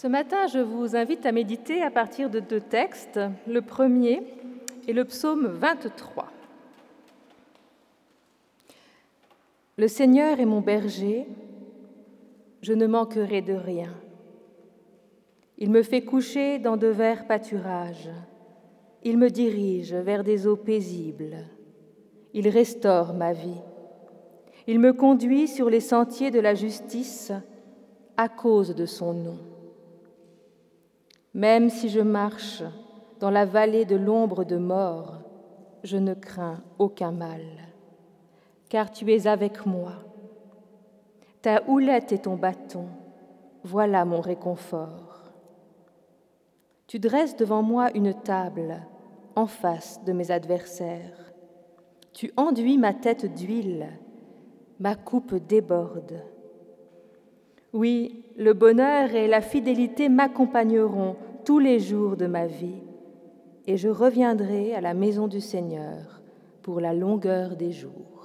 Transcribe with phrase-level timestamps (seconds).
[0.00, 3.18] Ce matin, je vous invite à méditer à partir de deux textes.
[3.48, 4.22] Le premier
[4.86, 6.30] est le psaume 23.
[9.76, 11.26] Le Seigneur est mon berger,
[12.62, 13.92] je ne manquerai de rien.
[15.56, 18.12] Il me fait coucher dans de verts pâturages,
[19.02, 21.38] il me dirige vers des eaux paisibles,
[22.34, 23.62] il restaure ma vie,
[24.68, 27.32] il me conduit sur les sentiers de la justice
[28.16, 29.57] à cause de son nom.
[31.38, 32.64] Même si je marche
[33.20, 35.20] dans la vallée de l'ombre de mort,
[35.84, 37.42] je ne crains aucun mal,
[38.68, 39.92] car tu es avec moi.
[41.40, 42.86] Ta houlette et ton bâton,
[43.62, 45.30] voilà mon réconfort.
[46.88, 48.82] Tu dresses devant moi une table
[49.36, 51.32] en face de mes adversaires.
[52.14, 53.86] Tu enduis ma tête d'huile,
[54.80, 56.20] ma coupe déborde.
[57.72, 61.14] Oui, le bonheur et la fidélité m'accompagneront
[61.48, 62.82] tous les jours de ma vie,
[63.66, 66.20] et je reviendrai à la maison du Seigneur
[66.60, 68.17] pour la longueur des jours.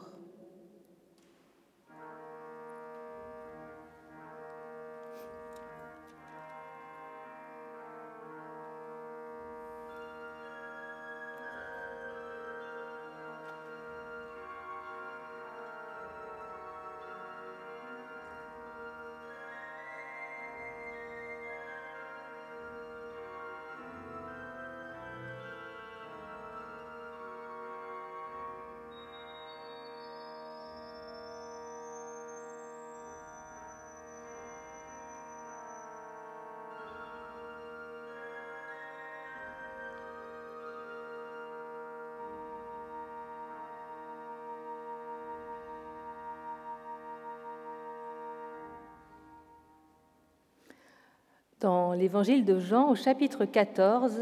[51.64, 54.20] Dans l'évangile de Jean, au chapitre 14,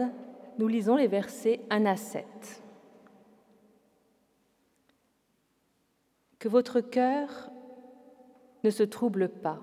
[0.60, 2.24] nous lisons les versets 1 à 7.
[6.38, 7.50] Que votre cœur
[8.64, 9.58] ne se trouble pas.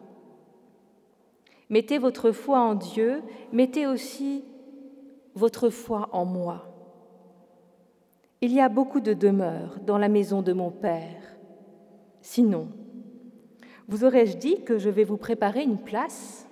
[1.70, 3.22] Mettez votre foi en Dieu,
[3.52, 4.44] mettez aussi
[5.36, 6.66] votre foi en moi.
[8.40, 11.22] Il y a beaucoup de demeures dans la maison de mon Père.
[12.22, 12.70] Sinon,
[13.86, 16.47] vous aurais-je dit que je vais vous préparer une place?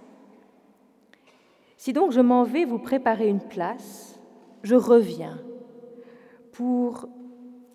[1.86, 4.18] Si donc je m'en vais vous préparer une place,
[4.64, 5.40] je reviens
[6.50, 7.08] pour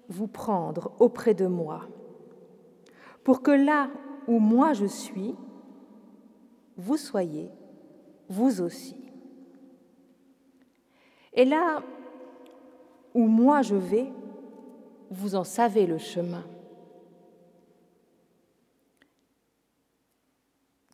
[0.10, 1.88] vous prendre auprès de moi,
[3.24, 3.90] pour que là
[4.28, 5.34] où moi je suis,
[6.76, 7.52] vous soyez,
[8.28, 8.98] vous aussi.
[11.32, 11.82] Et là
[13.14, 14.12] où moi je vais,
[15.10, 16.44] vous en savez le chemin.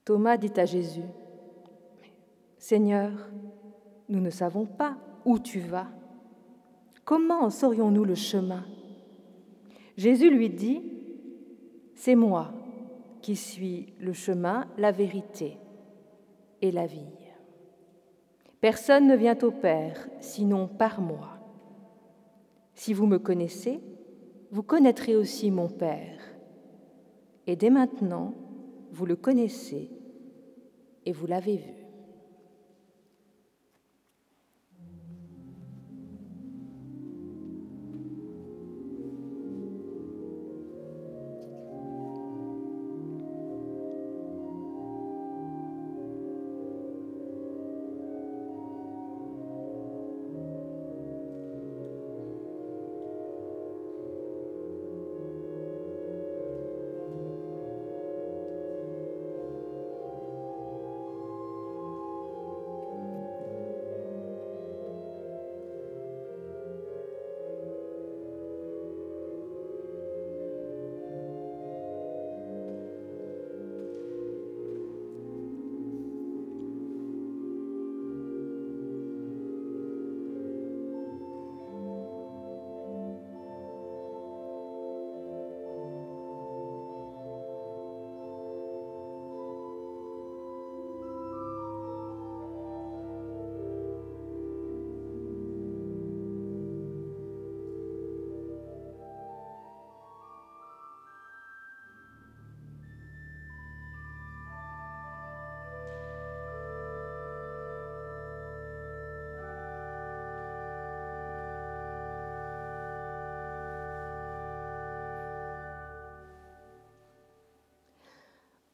[0.05, 1.09] Thomas dit à Jésus,
[2.67, 3.13] Seigneur,
[4.09, 5.87] nous ne savons pas où tu vas.
[7.05, 8.65] Comment saurions-nous le chemin?
[9.95, 10.81] Jésus lui dit,
[11.95, 12.51] C'est moi
[13.21, 15.57] qui suis le chemin, la vérité
[16.61, 17.15] et la vie.
[18.59, 21.37] Personne ne vient au Père sinon par moi.
[22.73, 23.79] Si vous me connaissez,
[24.51, 26.19] vous connaîtrez aussi mon Père.
[27.45, 28.33] Et dès maintenant,
[28.91, 29.89] vous le connaissez
[31.05, 31.86] et vous l'avez vu.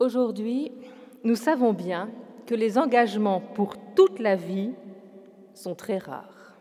[0.04, 0.70] Aujourd'hui,
[1.24, 2.10] nous savons bien
[2.46, 4.72] que les engagements pour toute la vie
[5.54, 6.58] sont très rares.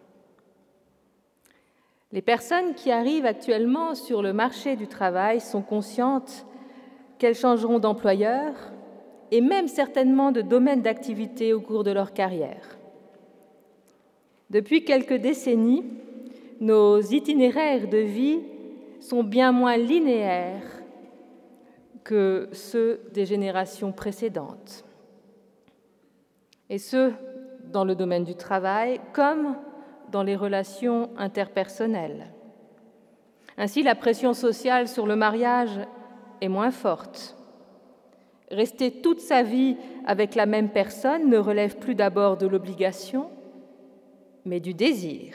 [2.12, 6.46] Les personnes qui arrivent actuellement sur le marché du travail sont conscientes
[7.18, 8.54] qu'elles changeront d'employeur
[9.32, 12.78] et même certainement de domaine d'activité au cours de leur carrière.
[14.50, 15.82] Depuis quelques décennies,
[16.60, 18.38] nos itinéraires de vie
[19.00, 20.81] sont bien moins linéaires
[22.04, 24.84] que ceux des générations précédentes.
[26.68, 27.12] Et ce,
[27.72, 29.56] dans le domaine du travail comme
[30.10, 32.26] dans les relations interpersonnelles.
[33.56, 35.80] Ainsi, la pression sociale sur le mariage
[36.40, 37.36] est moins forte.
[38.50, 39.76] Rester toute sa vie
[40.06, 43.30] avec la même personne ne relève plus d'abord de l'obligation,
[44.44, 45.34] mais du désir.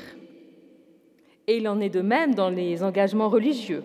[1.47, 3.83] Et il en est de même dans les engagements religieux.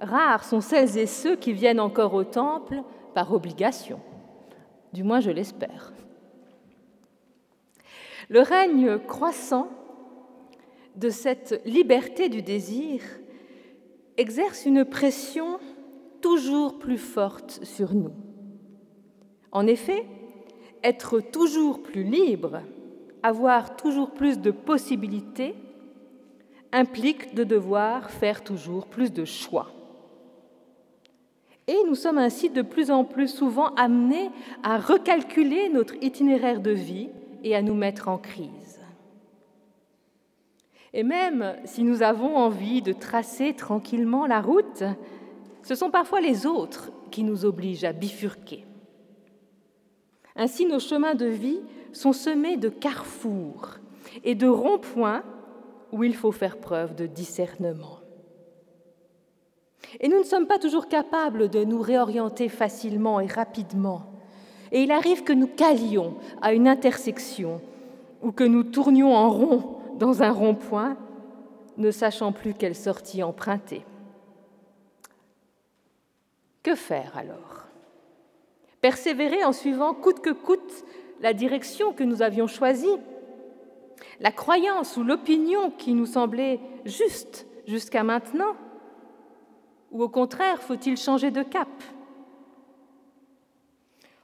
[0.00, 2.82] Rares sont celles et ceux qui viennent encore au temple
[3.14, 4.00] par obligation.
[4.92, 5.92] Du moins, je l'espère.
[8.28, 9.68] Le règne croissant
[10.96, 13.02] de cette liberté du désir
[14.16, 15.58] exerce une pression
[16.20, 18.12] toujours plus forte sur nous.
[19.52, 20.06] En effet,
[20.82, 22.62] être toujours plus libre,
[23.22, 25.54] avoir toujours plus de possibilités,
[26.72, 29.79] implique de devoir faire toujours plus de choix.
[31.66, 34.30] Et nous sommes ainsi de plus en plus souvent amenés
[34.62, 37.10] à recalculer notre itinéraire de vie
[37.44, 38.80] et à nous mettre en crise.
[40.92, 44.82] Et même si nous avons envie de tracer tranquillement la route,
[45.62, 48.64] ce sont parfois les autres qui nous obligent à bifurquer.
[50.34, 51.60] Ainsi, nos chemins de vie
[51.92, 53.78] sont semés de carrefours
[54.24, 55.22] et de ronds-points
[55.92, 57.99] où il faut faire preuve de discernement.
[59.98, 64.02] Et nous ne sommes pas toujours capables de nous réorienter facilement et rapidement.
[64.72, 67.60] Et il arrive que nous calions à une intersection
[68.22, 70.96] ou que nous tournions en rond dans un rond-point,
[71.76, 73.84] ne sachant plus quelle sortie emprunter.
[76.62, 77.66] Que faire alors?
[78.80, 80.84] Persévérer en suivant coûte que coûte
[81.20, 82.86] la direction que nous avions choisie
[84.20, 88.56] La croyance ou l'opinion qui nous semblait juste jusqu'à maintenant
[89.90, 91.68] Ou au contraire, faut-il changer de cap?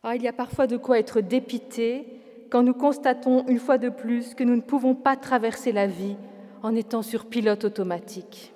[0.03, 2.07] Ah, Il y a parfois de quoi être dépité
[2.51, 6.17] quand nous constatons une fois de plus que nous ne pouvons pas traverser la vie
[6.63, 8.55] en étant sur pilote automatique.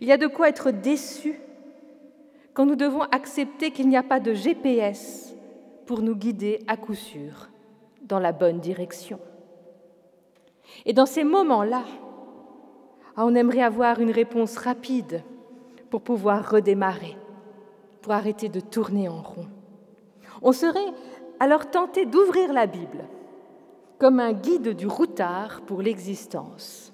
[0.00, 1.40] Il y a de quoi être déçu
[2.52, 5.34] quand nous devons accepter qu'il n'y a pas de GPS
[5.86, 7.48] pour nous guider à coup sûr
[8.02, 9.18] dans la bonne direction.
[10.84, 11.84] Et dans ces moments-là,
[13.16, 15.22] ah, on aimerait avoir une réponse rapide
[15.96, 17.16] pour pouvoir redémarrer,
[18.02, 19.46] pour arrêter de tourner en rond.
[20.42, 20.92] On serait
[21.40, 23.06] alors tenté d'ouvrir la Bible
[23.98, 26.92] comme un guide du routard pour l'existence,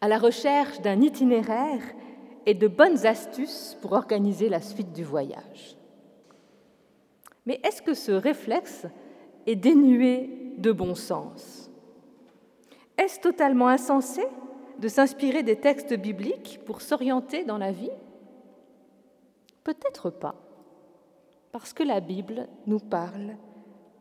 [0.00, 1.82] à la recherche d'un itinéraire
[2.46, 5.76] et de bonnes astuces pour organiser la suite du voyage.
[7.44, 8.86] Mais est-ce que ce réflexe
[9.48, 11.72] est dénué de bon sens?
[12.96, 14.22] Est-ce totalement insensé?
[14.80, 17.90] De s'inspirer des textes bibliques pour s'orienter dans la vie?
[19.62, 20.34] Peut-être pas,
[21.52, 23.36] parce que la Bible nous parle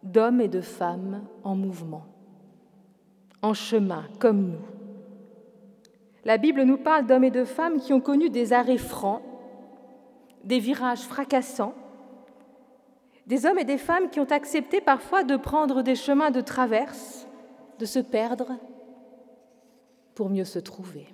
[0.04, 2.06] d'hommes et de femmes en mouvement,
[3.42, 4.66] en chemin comme nous.
[6.24, 9.22] La Bible nous parle d'hommes et de femmes qui ont connu des arrêts francs,
[10.46, 11.74] des virages fracassants,
[13.28, 17.28] des hommes et des femmes qui ont accepté parfois de prendre des chemins de traverse,
[17.80, 18.54] de se perdre
[20.20, 21.08] pour mieux se trouver.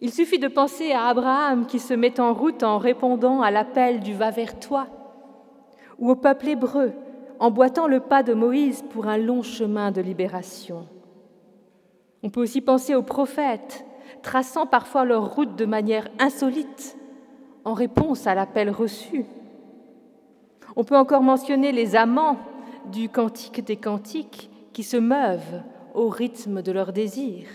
[0.00, 3.98] Il suffit de penser à Abraham qui se met en route en répondant à l'appel
[3.98, 4.86] du Va vers toi,
[5.98, 6.92] ou au peuple hébreu
[7.40, 10.86] en boitant le pas de Moïse pour un long chemin de libération.
[12.22, 13.84] On peut aussi penser aux prophètes,
[14.22, 16.96] traçant parfois leur route de manière insolite,
[17.64, 19.24] en réponse à l'appel reçu.
[20.76, 22.38] On peut encore mentionner les amants
[22.92, 27.46] du Cantique des Cantiques qui se meuvent au rythme de leur désir.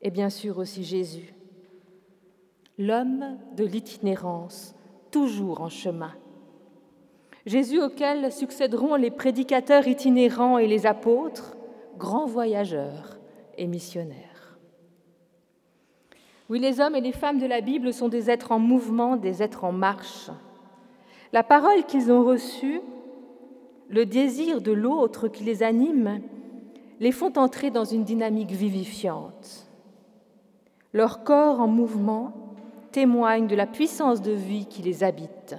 [0.00, 1.34] Et bien sûr aussi Jésus,
[2.78, 4.74] l'homme de l'itinérance,
[5.10, 6.12] toujours en chemin.
[7.46, 11.56] Jésus auquel succéderont les prédicateurs itinérants et les apôtres,
[11.98, 13.18] grands voyageurs,
[13.58, 14.58] et missionnaires.
[16.48, 19.42] Oui, les hommes et les femmes de la Bible sont des êtres en mouvement, des
[19.42, 20.30] êtres en marche.
[21.32, 22.80] La parole qu'ils ont reçue,
[23.88, 26.20] le désir de l'autre qui les anime,
[27.02, 29.66] les font entrer dans une dynamique vivifiante.
[30.92, 32.32] Leur corps en mouvement
[32.92, 35.56] témoigne de la puissance de vie qui les habite.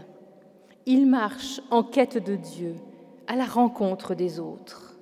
[0.85, 2.75] Ils marchent en quête de Dieu,
[3.27, 4.97] à la rencontre des autres.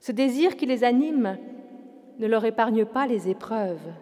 [0.00, 1.36] Ce désir qui les anime
[2.20, 3.92] ne leur épargne pas les épreuves,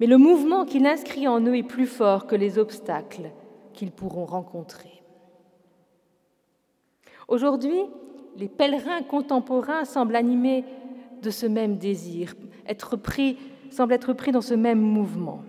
[0.00, 3.30] mais le mouvement qu'il inscrit en eux est plus fort que les obstacles
[3.72, 5.02] qu'ils pourront rencontrer.
[7.26, 7.80] Aujourd'hui,
[8.36, 10.64] les pèlerins contemporains semblent animés
[11.22, 12.34] de ce même désir,
[12.66, 13.38] être pris,
[13.70, 15.42] semblent être pris dans ce même mouvement.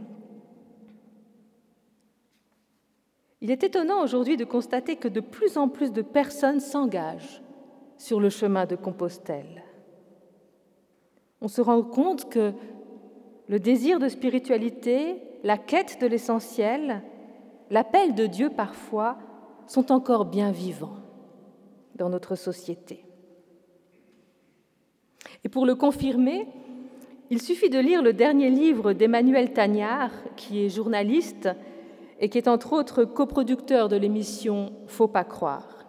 [3.42, 7.42] Il est étonnant aujourd'hui de constater que de plus en plus de personnes s'engagent
[7.98, 9.64] sur le chemin de Compostelle.
[11.42, 12.54] On se rend compte que
[13.50, 17.04] le désir de spiritualité, la quête de l'essentiel,
[17.70, 19.18] l'appel de Dieu parfois
[19.68, 21.03] sont encore bien vivants
[21.96, 23.06] dans notre société.
[25.44, 26.48] Et pour le confirmer,
[27.30, 31.50] il suffit de lire le dernier livre d'Emmanuel Tagnard, qui est journaliste
[32.20, 35.86] et qui est entre autres coproducteur de l'émission Faut pas croire.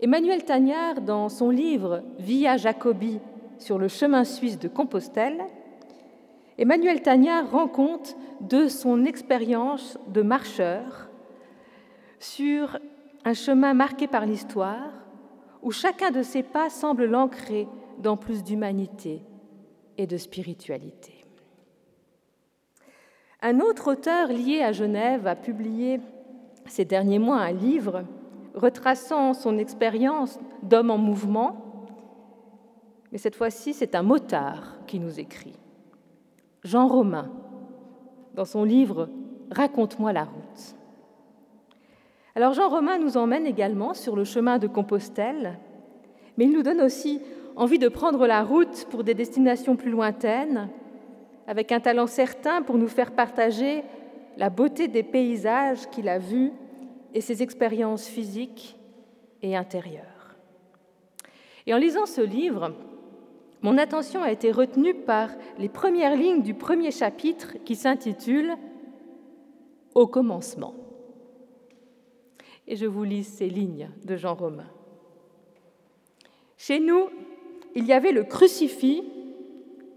[0.00, 3.20] Emmanuel Tagnard, dans son livre Via Jacobi
[3.58, 5.42] sur le chemin suisse de Compostelle,
[6.58, 11.08] Emmanuel Tagnard rend compte de son expérience de marcheur
[12.18, 12.78] sur
[13.24, 14.90] un chemin marqué par l'histoire,
[15.62, 19.22] où chacun de ses pas semble l'ancrer dans plus d'humanité
[19.96, 21.24] et de spiritualité.
[23.40, 26.00] Un autre auteur lié à Genève a publié
[26.66, 28.04] ces derniers mois un livre
[28.54, 31.86] retraçant son expérience d'homme en mouvement,
[33.10, 35.58] mais cette fois-ci c'est un motard qui nous écrit.
[36.64, 37.30] Jean Romain,
[38.34, 39.08] dans son livre
[39.50, 40.76] Raconte-moi la route.
[42.34, 45.58] Alors Jean Romain nous emmène également sur le chemin de Compostelle,
[46.36, 47.20] mais il nous donne aussi
[47.56, 50.70] envie de prendre la route pour des destinations plus lointaines,
[51.46, 53.82] avec un talent certain pour nous faire partager
[54.38, 56.52] la beauté des paysages qu'il a vus
[57.12, 58.76] et ses expériences physiques
[59.42, 60.36] et intérieures.
[61.66, 62.72] Et en lisant ce livre,
[63.60, 68.56] mon attention a été retenue par les premières lignes du premier chapitre qui s'intitule
[69.94, 70.74] Au commencement.
[72.66, 74.70] Et je vous lis ces lignes de Jean Romain.
[76.56, 77.08] Chez nous,
[77.74, 79.02] il y avait le crucifix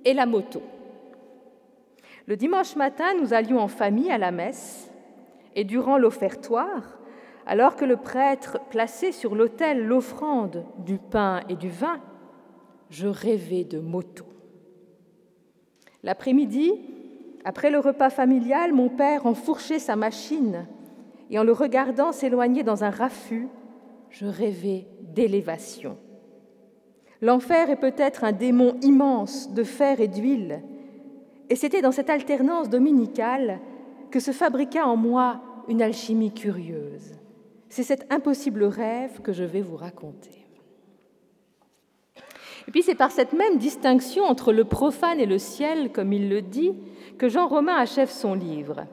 [0.03, 0.61] et la moto.
[2.27, 4.91] Le dimanche matin, nous allions en famille à la messe,
[5.55, 6.99] et durant l'offertoire,
[7.45, 12.01] alors que le prêtre plaçait sur l'autel l'offrande du pain et du vin,
[12.89, 14.25] je rêvais de moto.
[16.03, 16.73] L'après-midi,
[17.43, 20.67] après le repas familial, mon père enfourchait sa machine
[21.29, 23.47] et en le regardant s'éloigner dans un raffut,
[24.09, 25.97] je rêvais d'élévation.
[27.21, 30.61] L'enfer est peut-être un démon immense de fer et d'huile,
[31.49, 33.59] et c'était dans cette alternance dominicale
[34.11, 37.13] que se fabriqua en moi une alchimie curieuse.
[37.69, 40.45] C'est cet impossible rêve que je vais vous raconter.
[42.67, 46.29] Et puis c'est par cette même distinction entre le profane et le ciel, comme il
[46.29, 46.73] le dit,
[47.17, 48.85] que Jean Romain achève son livre.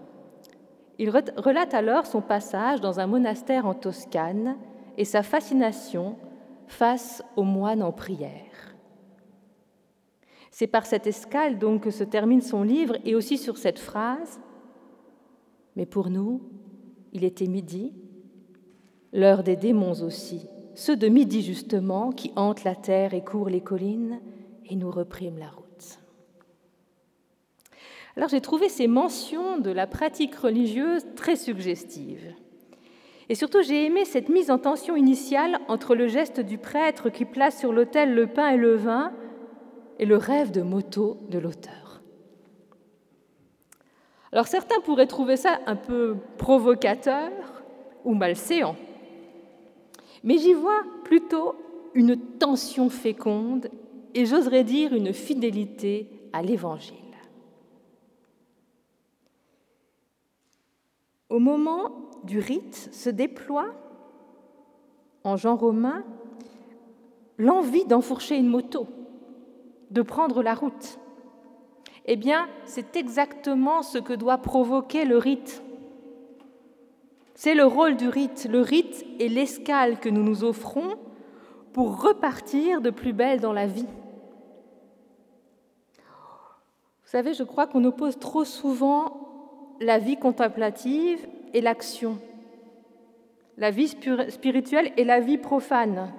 [1.03, 4.57] Il relate alors son passage dans un monastère en Toscane
[4.97, 6.15] et sa fascination
[6.69, 8.77] face aux moines en prière.
[10.53, 14.39] C'est par cette escale donc que se termine son livre et aussi sur cette phrase
[15.75, 16.41] Mais pour nous,
[17.13, 17.93] il était midi,
[19.13, 23.61] l'heure des démons aussi, ceux de midi justement qui hantent la terre et courent les
[23.61, 24.21] collines
[24.67, 25.62] et nous repriment la route.
[28.17, 32.35] Alors j'ai trouvé ces mentions de la pratique religieuse très suggestives.
[33.29, 37.25] Et surtout, j'ai aimé cette mise en tension initiale entre le geste du prêtre qui
[37.25, 39.13] place sur l'autel le pain et le vin
[39.99, 42.03] et le rêve de moto de l'auteur.
[44.33, 47.31] Alors certains pourraient trouver ça un peu provocateur
[48.05, 48.77] ou malséant,
[50.25, 51.55] mais j'y vois plutôt
[51.95, 53.69] une tension féconde
[54.15, 56.97] et j'oserais dire une fidélité à l'Évangile.
[61.29, 61.91] Au moment
[62.25, 63.75] du rite se déploie,
[65.25, 66.05] en Jean Romain,
[67.39, 68.87] l'envie d'enfourcher une moto
[69.91, 70.99] de prendre la route
[72.07, 75.63] Eh bien, c'est exactement ce que doit provoquer le rite.
[77.35, 78.47] C'est le rôle du rite.
[78.51, 80.97] Le rite est l'escale que nous nous offrons
[81.73, 83.89] pour repartir de plus belle dans la vie.
[87.03, 89.32] Vous savez, je crois qu'on oppose trop souvent
[89.83, 92.19] la vie contemplative et l'action,
[93.59, 96.13] la vie spirituelle et la vie profane.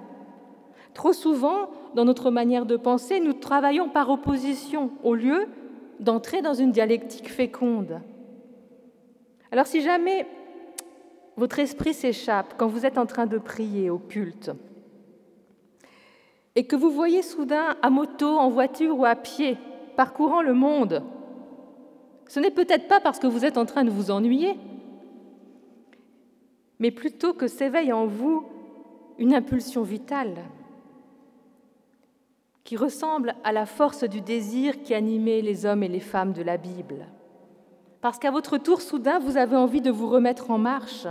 [0.92, 5.48] Trop souvent, dans notre manière de penser, nous travaillons par opposition au lieu
[5.98, 8.00] d'entrer dans une dialectique féconde.
[9.50, 10.26] Alors si jamais
[11.36, 14.50] votre esprit s'échappe quand vous êtes en train de prier au culte
[16.54, 19.56] et que vous voyez soudain à moto, en voiture ou à pied,
[19.96, 21.02] parcourant le monde,
[22.28, 24.56] ce n'est peut-être pas parce que vous êtes en train de vous ennuyer,
[26.78, 28.44] mais plutôt que s'éveille en vous
[29.18, 30.36] une impulsion vitale
[32.64, 36.42] qui ressemble à la force du désir qui animait les hommes et les femmes de
[36.42, 37.06] la Bible.
[38.00, 41.06] Parce qu'à votre tour, soudain, vous avez envie de vous remettre en marche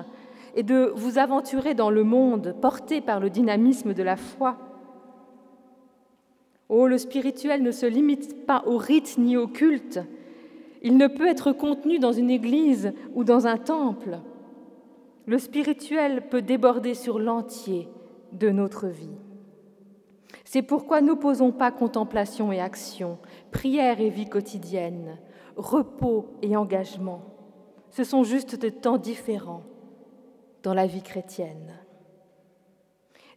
[0.56, 4.58] et de vous aventurer dans le monde, porté par le dynamisme de la foi.
[6.70, 10.00] Oh, le spirituel ne se limite pas au rite ni au culte.
[10.84, 14.20] Il ne peut être contenu dans une église ou dans un temple.
[15.26, 17.88] Le spirituel peut déborder sur l'entier
[18.34, 19.18] de notre vie.
[20.44, 23.18] C'est pourquoi n'opposons pas contemplation et action,
[23.52, 25.18] prière et vie quotidienne,
[25.56, 27.22] repos et engagement.
[27.90, 29.64] Ce sont juste des temps différents
[30.64, 31.74] dans la vie chrétienne.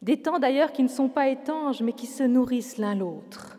[0.03, 3.56] Des temps d'ailleurs qui ne sont pas étanches, mais qui se nourrissent l'un l'autre.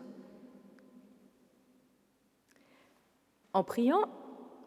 [3.58, 4.06] En priant,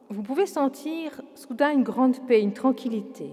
[0.09, 3.31] vous pouvez sentir soudain une grande paix, une tranquillité.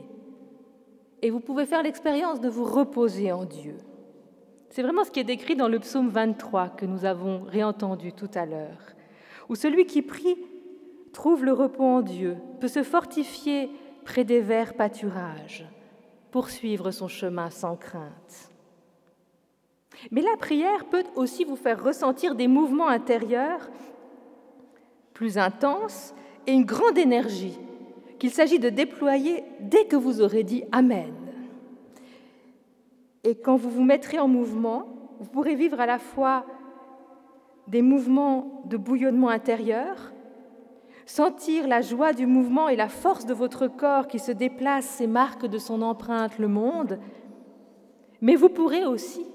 [1.21, 3.77] Et vous pouvez faire l'expérience de vous reposer en Dieu.
[4.71, 8.31] C'est vraiment ce qui est décrit dans le psaume 23 que nous avons réentendu tout
[8.37, 8.95] à l'heure,
[9.49, 10.37] où celui qui prie
[11.12, 13.69] trouve le repos en Dieu, peut se fortifier
[14.05, 15.67] près des verts pâturages,
[16.31, 18.53] poursuivre son chemin sans crainte.
[20.12, 23.69] Mais la prière peut aussi vous faire ressentir des mouvements intérieurs
[25.19, 26.15] plus intenses
[26.47, 27.59] et une grande énergie
[28.21, 31.13] qu'il s'agit de déployer dès que vous aurez dit Amen.
[33.25, 34.85] Et quand vous vous mettrez en mouvement,
[35.19, 36.47] vous pourrez vivre à la fois
[37.67, 40.13] des mouvements de bouillonnement intérieur,
[41.05, 45.09] sentir la joie du mouvement et la force de votre corps qui se déplace et
[45.09, 47.01] marque de son empreinte le monde,
[48.21, 49.27] mais vous pourrez aussi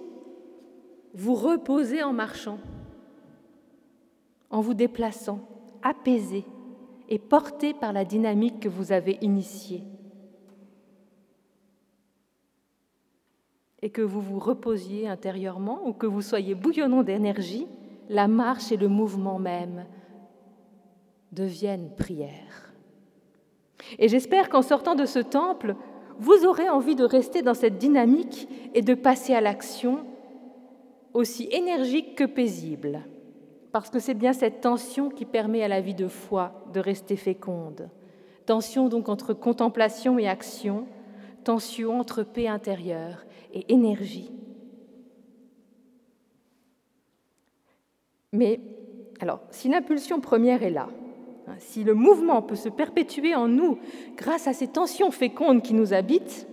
[1.13, 2.59] vous reposer en marchant,
[4.49, 5.41] en vous déplaçant,
[5.83, 6.45] apaisé
[7.09, 9.83] et porté par la dynamique que vous avez initiée.
[13.83, 17.67] et que vous vous reposiez intérieurement ou que vous soyez bouillonnant d'énergie,
[18.09, 19.85] la marche et le mouvement même
[21.33, 22.73] deviennent prière.
[23.99, 25.75] Et j'espère qu'en sortant de ce temple,
[26.17, 30.05] vous aurez envie de rester dans cette dynamique et de passer à l'action
[31.13, 33.01] aussi énergique que paisible,
[33.73, 37.15] parce que c'est bien cette tension qui permet à la vie de foi de rester
[37.15, 37.89] féconde.
[38.45, 40.85] Tension donc entre contemplation et action,
[41.43, 44.31] tension entre paix intérieure et énergie.
[48.31, 48.59] Mais,
[49.19, 50.89] alors, si l'impulsion première est là,
[51.47, 53.79] hein, si le mouvement peut se perpétuer en nous
[54.15, 56.47] grâce à ces tensions fécondes qui nous habitent,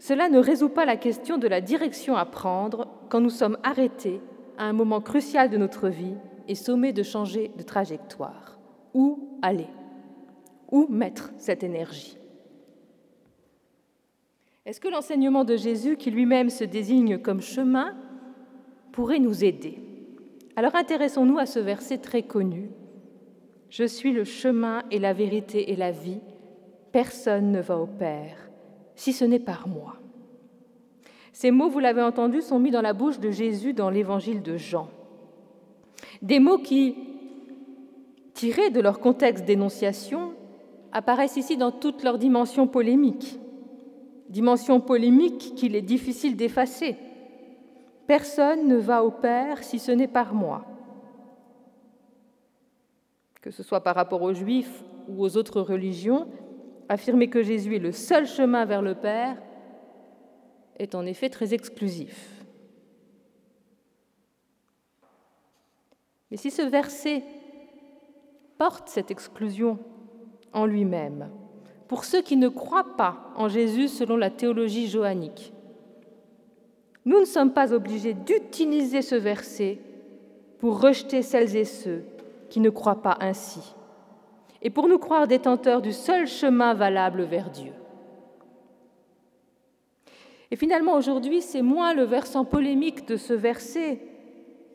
[0.00, 4.20] cela ne résout pas la question de la direction à prendre quand nous sommes arrêtés
[4.58, 6.14] à un moment crucial de notre vie
[6.48, 8.58] et sommés de changer de trajectoire.
[8.92, 9.68] Où aller?
[10.70, 12.18] Où mettre cette énergie?
[14.66, 17.96] Est-ce que l'enseignement de Jésus, qui lui-même se désigne comme chemin,
[18.92, 19.78] pourrait nous aider?
[20.56, 22.70] Alors intéressons-nous à ce verset très connu.
[23.70, 26.20] Je suis le chemin et la vérité et la vie.
[26.92, 28.48] Personne ne va au Père
[28.98, 29.96] si ce n'est par moi.
[31.38, 34.56] Ces mots, vous l'avez entendu, sont mis dans la bouche de Jésus dans l'évangile de
[34.56, 34.88] Jean.
[36.20, 36.96] Des mots qui,
[38.34, 40.32] tirés de leur contexte d'énonciation,
[40.90, 43.38] apparaissent ici dans toute leur dimension polémique
[44.28, 46.96] dimension polémique qu'il est difficile d'effacer.
[48.08, 50.64] Personne ne va au Père si ce n'est par moi.
[53.40, 56.26] Que ce soit par rapport aux Juifs ou aux autres religions,
[56.88, 59.36] affirmer que Jésus est le seul chemin vers le Père
[60.78, 62.44] est en effet très exclusif.
[66.30, 67.22] Mais si ce verset
[68.58, 69.78] porte cette exclusion
[70.52, 71.30] en lui-même,
[71.88, 75.54] pour ceux qui ne croient pas en Jésus selon la théologie johannique.
[77.06, 79.78] Nous ne sommes pas obligés d'utiliser ce verset
[80.58, 82.04] pour rejeter celles et ceux
[82.50, 83.74] qui ne croient pas ainsi,
[84.60, 87.72] et pour nous croire détenteurs du seul chemin valable vers Dieu.
[90.50, 94.00] Et finalement, aujourd'hui, c'est moins le versant polémique de ce verset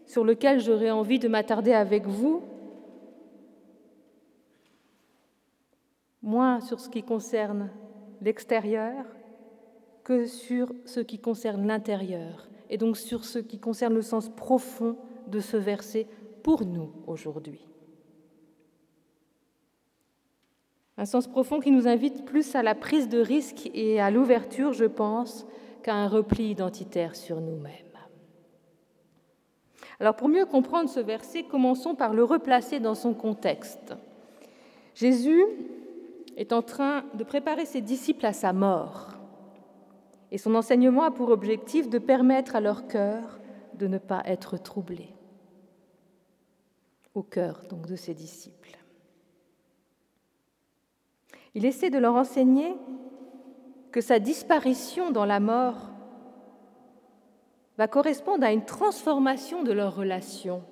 [0.06, 2.44] sur lequel j'aurais envie de m'attarder avec vous,
[6.22, 7.72] moins sur ce qui concerne
[8.22, 9.06] l'extérieur
[10.04, 14.98] que sur ce qui concerne l'intérieur, et donc sur ce qui concerne le sens profond
[15.28, 16.08] de ce verset
[16.44, 17.66] pour nous aujourd'hui.
[20.98, 24.74] Un sens profond qui nous invite plus à la prise de risque et à l'ouverture,
[24.74, 25.48] je pense,
[25.84, 27.84] qu'à un repli identitaire sur nous-mêmes.
[30.00, 33.94] Alors pour mieux comprendre ce verset, commençons par le replacer dans son contexte.
[34.96, 35.44] Jésus
[36.36, 39.10] est en train de préparer ses disciples à sa mort.
[40.32, 43.40] Et son enseignement a pour objectif de permettre à leur cœur
[43.76, 45.10] de ne pas être troublé.
[47.14, 48.78] Au cœur donc de ses disciples.
[51.56, 52.76] Il essaie de leur enseigner
[53.94, 55.92] que sa disparition dans la mort
[57.78, 60.64] va correspondre à une transformation de leur relation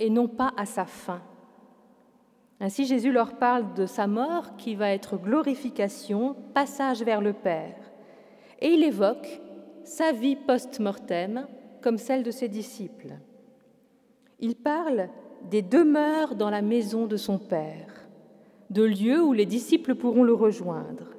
[0.00, 1.22] et non pas à sa fin.
[2.58, 7.76] Ainsi Jésus leur parle de sa mort qui va être glorification, passage vers le Père.
[8.60, 9.40] Et il évoque
[9.84, 11.46] sa vie post-mortem
[11.80, 13.14] comme celle de ses disciples.
[14.40, 15.10] Il parle
[15.48, 18.08] des demeures dans la maison de son Père,
[18.70, 21.13] de lieux où les disciples pourront le rejoindre.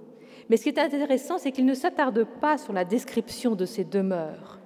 [0.50, 3.84] Mais ce qui est intéressant, c'est qu'il ne s'attarde pas sur la description de ces
[3.84, 4.60] demeures.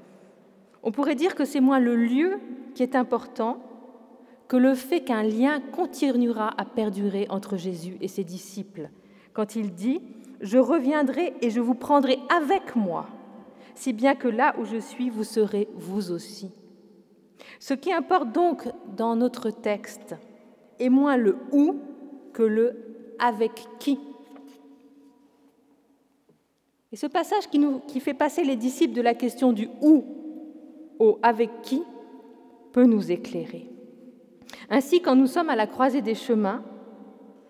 [0.83, 2.39] On pourrait dire que c'est moins le lieu
[2.73, 3.59] qui est important
[4.47, 8.89] que le fait qu'un lien continuera à perdurer entre Jésus et ses disciples,
[9.31, 9.99] quand il dit⁇
[10.41, 13.07] Je reviendrai et je vous prendrai avec moi,
[13.75, 16.47] si bien que là où je suis, vous serez vous aussi.⁇
[17.59, 20.15] Ce qui importe donc dans notre texte
[20.79, 21.75] est moins le où
[22.33, 23.99] que le avec qui.
[26.91, 30.05] Et ce passage qui, nous, fait passer les disciples de la question du où
[30.97, 31.83] au avec qui
[32.71, 33.69] peut nous éclairer.
[34.69, 36.63] Ainsi, quand nous sommes à la croisée des chemins,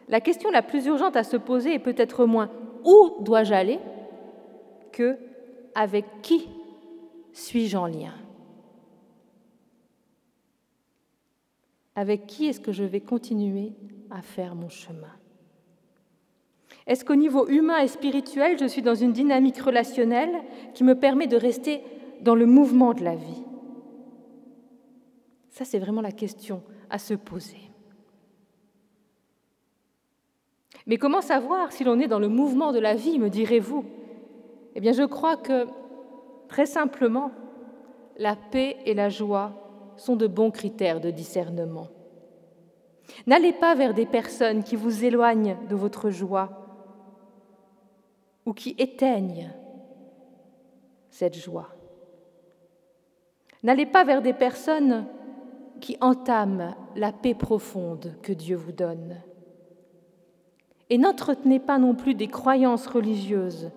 [0.07, 2.49] la question la plus urgente à se poser est peut-être moins
[2.83, 3.79] où dois-je aller
[4.91, 5.17] que
[5.75, 6.47] avec qui
[7.31, 8.13] suis-je en lien?
[11.95, 13.73] Avec qui est-ce que je vais continuer
[14.09, 15.18] à faire mon chemin?
[16.89, 20.33] Est-ce qu'au niveau humain et spirituel, je suis dans une dynamique relationnelle
[20.73, 21.83] qui me permet de rester
[22.21, 23.43] dans le mouvement de la vie?
[25.51, 27.59] Ça, c'est vraiment la question à se poser.
[30.87, 33.85] Mais comment savoir si l'on est dans le mouvement de la vie, me direz-vous?
[34.73, 35.67] Eh bien, je crois que,
[36.47, 37.29] très simplement,
[38.17, 41.89] la paix et la joie sont de bons critères de discernement.
[43.27, 46.58] N'allez pas vers des personnes qui vous éloignent de votre joie
[48.49, 49.51] ou qui éteignent
[51.11, 51.69] cette joie.
[53.61, 55.05] N'allez pas vers des personnes
[55.79, 59.21] qui entament la paix profonde que Dieu vous donne.
[60.89, 63.69] Et n'entretenez pas non plus des croyances religieuses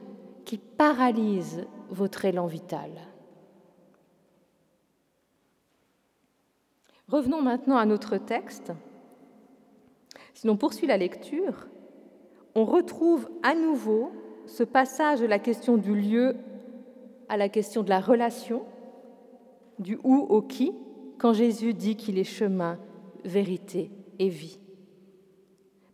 [0.46, 2.92] qui paralysent votre élan vital.
[7.08, 8.72] Revenons maintenant à notre texte.
[10.32, 11.68] Si l'on poursuit la lecture,
[12.54, 14.12] on retrouve à nouveau
[14.46, 16.37] ce passage de la question du lieu
[17.28, 18.62] à la question de la relation,
[19.78, 20.72] du où au qui,
[21.18, 22.78] quand Jésus dit qu'il est chemin,
[23.24, 24.59] vérité et vie.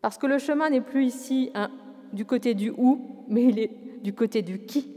[0.01, 1.53] Parce que le chemin n'est plus ici
[2.13, 3.71] du côté du où, mais il est
[4.03, 4.95] du côté du qui.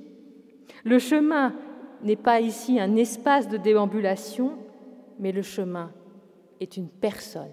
[0.84, 1.54] Le chemin
[2.04, 4.58] n'est pas ici un espace de déambulation,
[5.20, 5.92] mais le chemin
[6.60, 7.50] est une personne.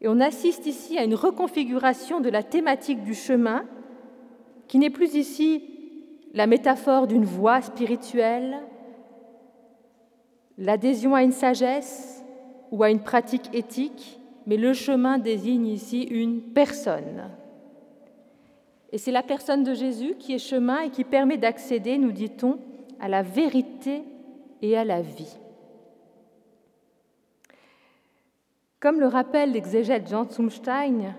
[0.00, 3.64] Et on assiste ici à une reconfiguration de la thématique du chemin,
[4.68, 5.64] qui n'est plus ici
[6.34, 8.58] la métaphore d'une voie spirituelle,
[10.58, 12.24] l'adhésion à une sagesse
[12.70, 17.30] ou à une pratique éthique, mais le chemin désigne ici une personne.
[18.92, 22.58] Et c'est la personne de Jésus qui est chemin et qui permet d'accéder, nous dit-on,
[23.00, 24.02] à la vérité
[24.62, 25.36] et à la vie.
[28.80, 31.14] Comme le rappelle l'exégète Jean Zumstein,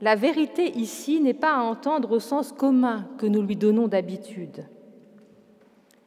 [0.00, 4.66] la vérité ici n'est pas à entendre au sens commun que nous lui donnons d'habitude.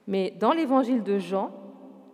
[0.07, 1.51] Mais dans l'évangile de Jean,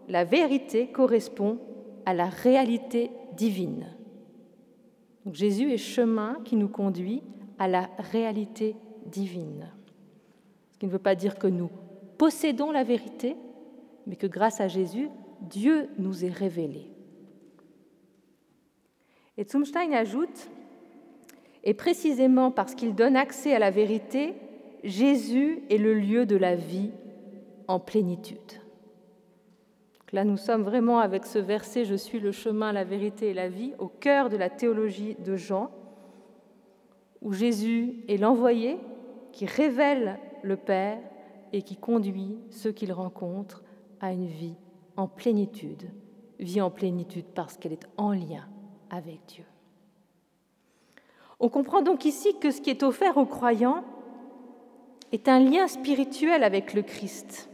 [0.07, 1.59] la vérité correspond
[2.05, 3.87] à la réalité divine.
[5.31, 7.21] Jésus est chemin qui nous conduit
[7.57, 9.71] à la réalité divine.
[10.71, 11.69] Ce qui ne veut pas dire que nous
[12.17, 13.35] possédons la vérité,
[14.07, 15.09] mais que grâce à Jésus,
[15.41, 16.89] Dieu nous est révélé.
[19.37, 20.49] Et Zumstein ajoute,
[21.63, 24.34] et précisément parce qu'il donne accès à la vérité,
[24.84, 26.91] Jésus est le lieu de la vie
[27.67, 28.62] en plénitude.
[30.12, 33.50] Là, nous sommes vraiment avec ce verset Je suis le chemin, la vérité et la
[33.50, 35.69] vie au cœur de la théologie de Jean,
[37.22, 38.78] où Jésus est l'envoyé
[39.32, 40.98] qui révèle le Père
[41.54, 43.63] et qui conduit ceux qu'il rencontre
[44.00, 44.56] à une vie
[44.95, 45.89] en plénitude,
[46.39, 48.48] vie en plénitude parce qu'elle est en lien
[48.89, 49.43] avec Dieu.
[51.39, 53.84] On comprend donc ici que ce qui est offert aux croyants
[55.12, 57.49] est un lien spirituel avec le Christ,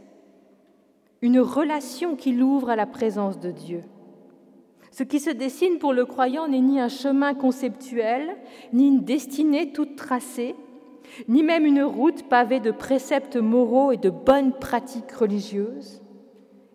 [1.22, 3.82] une relation qui l'ouvre à la présence de Dieu.
[4.90, 8.36] Ce qui se dessine pour le croyant n'est ni un chemin conceptuel,
[8.72, 10.56] ni une destinée toute tracée,
[11.28, 16.02] ni même une route pavée de préceptes moraux et de bonnes pratiques religieuses,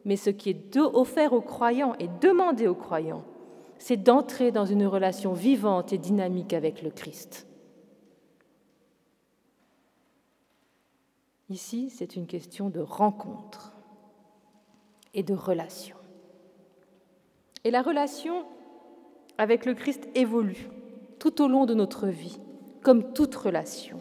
[0.05, 3.23] mais ce qui est offert aux croyants et demandé aux croyants,
[3.81, 7.47] c'est d'entrer dans une relation vivante et dynamique avec le Christ.
[11.49, 13.73] Ici, c'est une question de rencontre
[15.15, 15.95] et de relation.
[17.63, 18.45] Et la relation
[19.39, 20.69] avec le Christ évolue
[21.17, 22.39] tout au long de notre vie,
[22.83, 23.99] comme toute relation.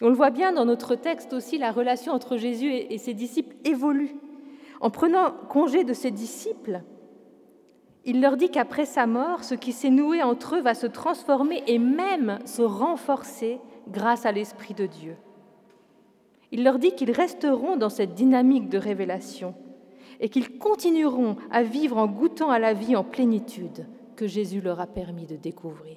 [0.00, 3.14] Et on le voit bien dans notre texte aussi, la relation entre Jésus et ses
[3.14, 4.14] disciples évolue.
[4.80, 6.84] En prenant congé de ses disciples,
[8.04, 11.62] il leur dit qu'après sa mort, ce qui s'est noué entre eux va se transformer
[11.66, 15.16] et même se renforcer grâce à l'Esprit de Dieu.
[16.52, 19.54] Il leur dit qu'ils resteront dans cette dynamique de révélation
[20.20, 23.86] et qu'ils continueront à vivre en goûtant à la vie en plénitude
[24.16, 25.96] que Jésus leur a permis de découvrir.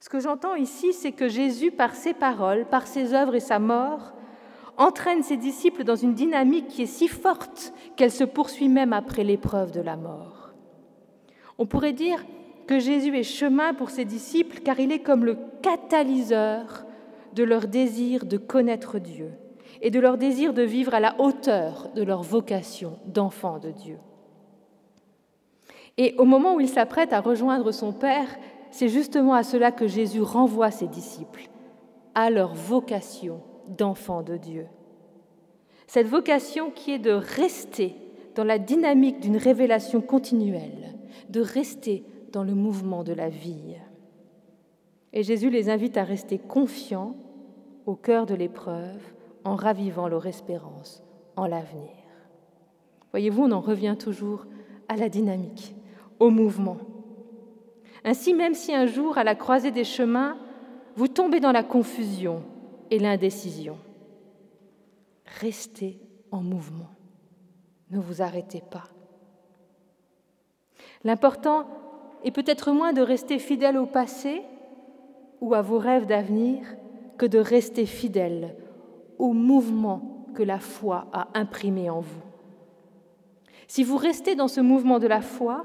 [0.00, 3.58] Ce que j'entends ici, c'est que Jésus, par ses paroles, par ses œuvres et sa
[3.58, 4.14] mort,
[4.76, 9.24] entraîne ses disciples dans une dynamique qui est si forte qu'elle se poursuit même après
[9.24, 10.50] l'épreuve de la mort.
[11.58, 12.24] On pourrait dire
[12.66, 16.84] que Jésus est chemin pour ses disciples car il est comme le catalyseur
[17.34, 19.30] de leur désir de connaître Dieu
[19.80, 23.98] et de leur désir de vivre à la hauteur de leur vocation d'enfant de Dieu.
[25.98, 28.28] Et au moment où il s'apprête à rejoindre son Père,
[28.70, 31.50] c'est justement à cela que Jésus renvoie ses disciples,
[32.14, 34.66] à leur vocation d'enfant de Dieu.
[35.86, 37.94] Cette vocation qui est de rester
[38.34, 40.96] dans la dynamique d'une révélation continuelle,
[41.28, 43.76] de rester dans le mouvement de la vie.
[45.12, 47.14] Et Jésus les invite à rester confiants
[47.84, 49.02] au cœur de l'épreuve
[49.44, 51.02] en ravivant leur espérance
[51.36, 51.90] en l'avenir.
[53.10, 54.46] Voyez-vous, on en revient toujours
[54.88, 55.74] à la dynamique,
[56.18, 56.78] au mouvement.
[58.04, 60.38] Ainsi, même si un jour, à la croisée des chemins,
[60.96, 62.42] vous tombez dans la confusion
[62.98, 63.78] l'indécision,
[65.40, 66.00] restez
[66.30, 66.90] en mouvement.
[67.90, 68.84] Ne vous arrêtez pas.
[71.04, 71.66] L'important
[72.24, 74.42] est peut-être moins de rester fidèle au passé
[75.40, 76.64] ou à vos rêves d'avenir
[77.18, 78.56] que de rester fidèle
[79.18, 82.22] au mouvement que la foi a imprimé en vous.
[83.68, 85.64] Si vous restez dans ce mouvement de la foi,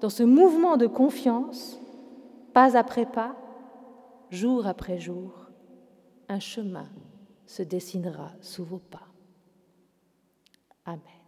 [0.00, 1.80] dans ce mouvement de confiance,
[2.52, 3.34] pas après pas,
[4.30, 5.47] jour après jour,
[6.28, 6.88] un chemin
[7.46, 9.08] se dessinera sous vos pas.
[10.84, 11.27] Amen.